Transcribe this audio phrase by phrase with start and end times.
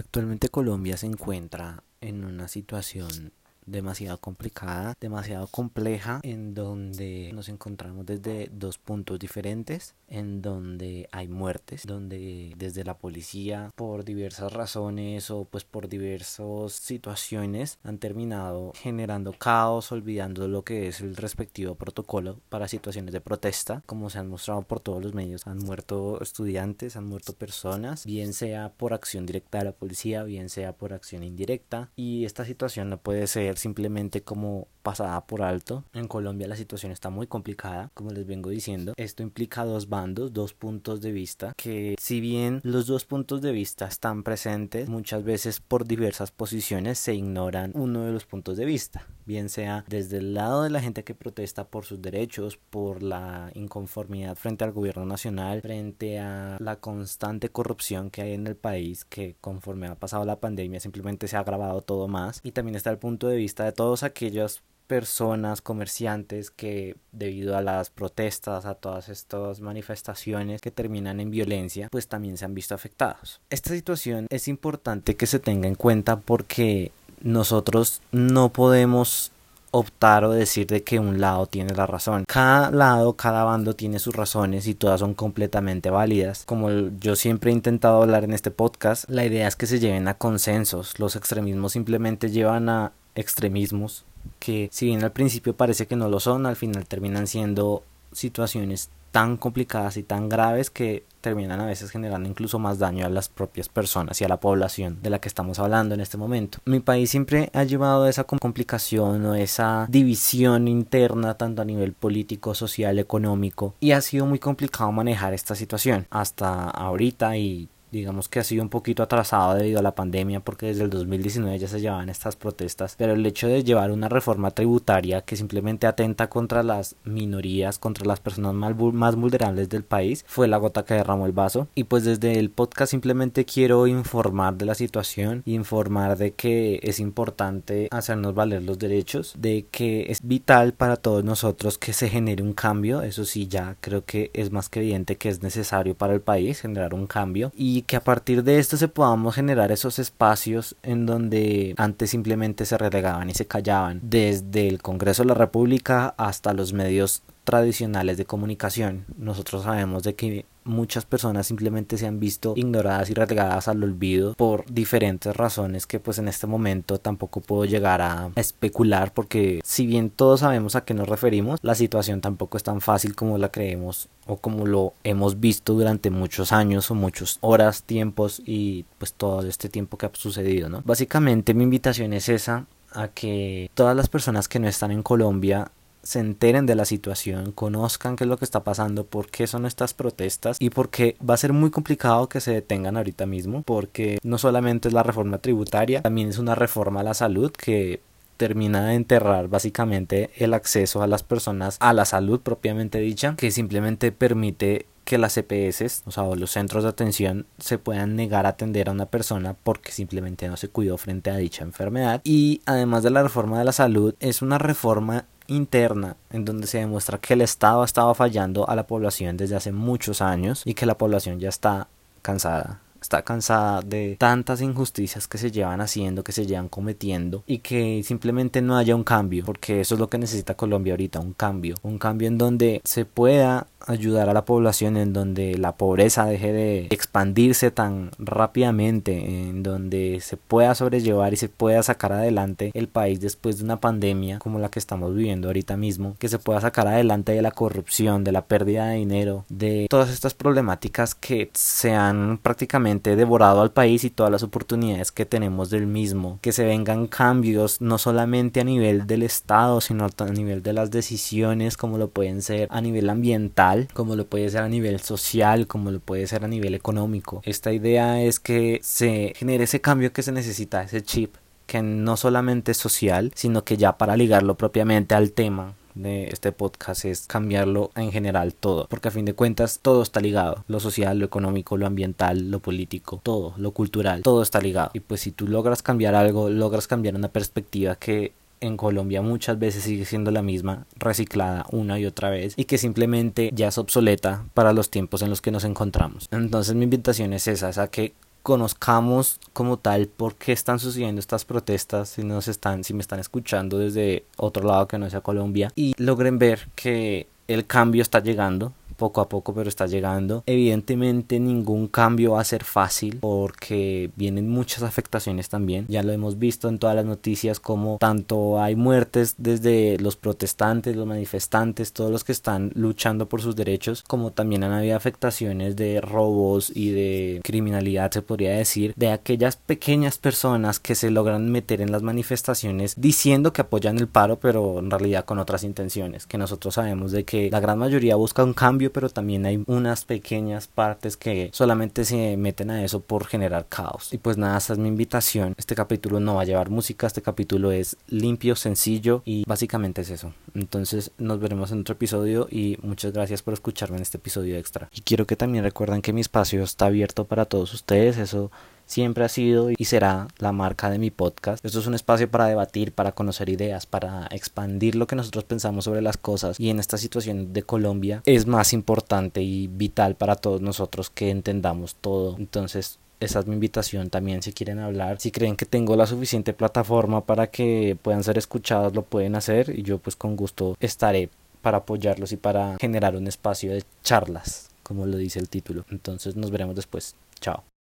[0.00, 3.34] Actualmente Colombia se encuentra en una situación
[3.66, 11.28] demasiado complicada, demasiado compleja, en donde nos encontramos desde dos puntos diferentes, en donde hay
[11.28, 18.72] muertes, donde desde la policía por diversas razones o pues por diversas situaciones han terminado
[18.76, 24.18] generando caos, olvidando lo que es el respectivo protocolo para situaciones de protesta, como se
[24.18, 25.46] han mostrado por todos los medios.
[25.46, 30.48] Han muerto estudiantes, han muerto personas, bien sea por acción directa de la policía, bien
[30.48, 35.84] sea por acción indirecta, y esta situación no puede ser simplemente como pasada por alto.
[35.92, 38.94] En Colombia la situación está muy complicada, como les vengo diciendo.
[38.96, 43.52] Esto implica dos bandos, dos puntos de vista, que si bien los dos puntos de
[43.52, 48.64] vista están presentes, muchas veces por diversas posiciones se ignoran uno de los puntos de
[48.64, 53.02] vista, bien sea desde el lado de la gente que protesta por sus derechos, por
[53.02, 58.56] la inconformidad frente al gobierno nacional, frente a la constante corrupción que hay en el
[58.56, 62.76] país, que conforme ha pasado la pandemia simplemente se ha agravado todo más, y también
[62.76, 68.66] está el punto de vista de todos aquellos personas, comerciantes que debido a las protestas,
[68.66, 73.40] a todas estas manifestaciones que terminan en violencia, pues también se han visto afectados.
[73.50, 76.90] Esta situación es importante que se tenga en cuenta porque
[77.22, 79.30] nosotros no podemos
[79.70, 82.24] optar o decir de que un lado tiene la razón.
[82.26, 86.42] Cada lado, cada bando tiene sus razones y todas son completamente válidas.
[86.46, 86.68] Como
[86.98, 90.14] yo siempre he intentado hablar en este podcast, la idea es que se lleven a
[90.14, 90.98] consensos.
[90.98, 94.04] Los extremismos simplemente llevan a extremismos
[94.38, 98.90] que si bien al principio parece que no lo son, al final terminan siendo situaciones
[99.10, 103.28] tan complicadas y tan graves que terminan a veces generando incluso más daño a las
[103.28, 106.58] propias personas y a la población de la que estamos hablando en este momento.
[106.64, 112.54] Mi país siempre ha llevado esa complicación o esa división interna tanto a nivel político,
[112.54, 118.40] social, económico y ha sido muy complicado manejar esta situación hasta ahorita y digamos que
[118.40, 121.80] ha sido un poquito atrasado debido a la pandemia porque desde el 2019 ya se
[121.80, 126.62] llevaban estas protestas, pero el hecho de llevar una reforma tributaria que simplemente atenta contra
[126.62, 128.76] las minorías, contra las personas más,
[129.16, 131.68] vulnerables del país, fue la gota que derramó el vaso.
[131.74, 137.00] Y pues desde el podcast simplemente quiero informar de la situación, informar de que es
[137.00, 142.42] importante hacernos valer los derechos, de que es vital para todos nosotros que se genere
[142.42, 146.14] un cambio, eso sí ya creo que es más que evidente que es necesario para
[146.14, 149.98] el país generar un cambio y que a partir de esto se podamos generar esos
[149.98, 155.34] espacios en donde antes simplemente se relegaban y se callaban, desde el Congreso de la
[155.34, 159.04] República hasta los medios tradicionales de comunicación.
[159.16, 164.34] Nosotros sabemos de que muchas personas simplemente se han visto ignoradas y relegadas al olvido
[164.34, 169.86] por diferentes razones que pues en este momento tampoco puedo llegar a especular porque si
[169.86, 173.50] bien todos sabemos a qué nos referimos, la situación tampoco es tan fácil como la
[173.50, 179.14] creemos o como lo hemos visto durante muchos años o muchas horas, tiempos y pues
[179.14, 180.82] todo este tiempo que ha sucedido, ¿no?
[180.84, 185.70] Básicamente mi invitación es esa a que todas las personas que no están en Colombia
[186.02, 189.66] se enteren de la situación, conozcan qué es lo que está pasando, por qué son
[189.66, 194.18] estas protestas y porque va a ser muy complicado que se detengan ahorita mismo, porque
[194.22, 198.00] no solamente es la reforma tributaria, también es una reforma a la salud que
[198.36, 203.50] termina de enterrar básicamente el acceso a las personas a la salud propiamente dicha, que
[203.50, 208.50] simplemente permite que las CPS, o sea, los centros de atención, se puedan negar a
[208.50, 212.20] atender a una persona porque simplemente no se cuidó frente a dicha enfermedad.
[212.22, 216.78] Y además de la reforma de la salud, es una reforma interna en donde se
[216.78, 220.74] demuestra que el Estado ha estado fallando a la población desde hace muchos años y
[220.74, 221.88] que la población ya está
[222.22, 227.58] cansada está cansada de tantas injusticias que se llevan haciendo, que se llevan cometiendo y
[227.58, 231.32] que simplemente no haya un cambio, porque eso es lo que necesita Colombia ahorita, un
[231.32, 236.26] cambio, un cambio en donde se pueda ayudar a la población en donde la pobreza
[236.26, 242.70] deje de expandirse tan rápidamente, en donde se pueda sobrellevar y se pueda sacar adelante
[242.74, 246.38] el país después de una pandemia como la que estamos viviendo ahorita mismo, que se
[246.38, 251.14] pueda sacar adelante de la corrupción, de la pérdida de dinero, de todas estas problemáticas
[251.14, 256.38] que se han prácticamente devorado al país y todas las oportunidades que tenemos del mismo,
[256.40, 260.90] que se vengan cambios no solamente a nivel del Estado, sino a nivel de las
[260.90, 265.66] decisiones como lo pueden ser a nivel ambiental, como lo puede ser a nivel social,
[265.66, 267.42] como lo puede ser a nivel económico.
[267.44, 271.34] Esta idea es que se genere ese cambio que se necesita, ese chip
[271.66, 276.52] que no solamente es social, sino que ya para ligarlo propiamente al tema de este
[276.52, 280.80] podcast es cambiarlo en general todo, porque a fin de cuentas todo está ligado, lo
[280.80, 284.90] social, lo económico, lo ambiental, lo político, todo, lo cultural, todo está ligado.
[284.94, 289.58] Y pues si tú logras cambiar algo, logras cambiar una perspectiva que en Colombia muchas
[289.58, 293.78] veces sigue siendo la misma, reciclada una y otra vez y que simplemente ya es
[293.78, 296.28] obsoleta para los tiempos en los que nos encontramos.
[296.30, 298.12] Entonces mi invitación es esa, es a que
[298.42, 303.20] conozcamos como tal por qué están sucediendo estas protestas, si nos están, si me están
[303.20, 308.20] escuchando desde otro lado que no sea Colombia, y logren ver que el cambio está
[308.20, 310.44] llegando, poco a poco, pero está llegando.
[310.46, 315.86] Evidentemente ningún cambio va a ser fácil porque vienen muchas afectaciones también.
[315.88, 320.96] Ya lo hemos visto en todas las noticias como tanto hay muertes desde los protestantes,
[320.96, 325.76] los manifestantes, todos los que están luchando por sus derechos, como también han habido afectaciones
[325.76, 331.50] de robos y de criminalidad, se podría decir, de aquellas pequeñas personas que se logran
[331.50, 336.26] meter en las manifestaciones diciendo que apoyan el paro, pero en realidad con otras intenciones,
[336.26, 340.04] que nosotros sabemos de que la gran mayoría busca un cambio pero también hay unas
[340.04, 344.12] pequeñas partes que solamente se meten a eso por generar caos.
[344.12, 345.54] Y pues nada, esa es mi invitación.
[345.56, 350.10] Este capítulo no va a llevar música, este capítulo es limpio, sencillo y básicamente es
[350.10, 350.32] eso.
[350.54, 354.88] Entonces nos veremos en otro episodio y muchas gracias por escucharme en este episodio extra.
[354.92, 358.50] Y quiero que también recuerden que mi espacio está abierto para todos ustedes, eso
[358.90, 361.64] siempre ha sido y será la marca de mi podcast.
[361.64, 365.84] Esto es un espacio para debatir, para conocer ideas, para expandir lo que nosotros pensamos
[365.84, 370.34] sobre las cosas y en esta situación de Colombia es más importante y vital para
[370.34, 372.36] todos nosotros que entendamos todo.
[372.36, 376.52] Entonces, esa es mi invitación también si quieren hablar, si creen que tengo la suficiente
[376.52, 381.30] plataforma para que puedan ser escuchados, lo pueden hacer y yo pues con gusto estaré
[381.62, 385.84] para apoyarlos y para generar un espacio de charlas, como lo dice el título.
[385.90, 387.14] Entonces nos veremos después.
[387.40, 387.62] Chao.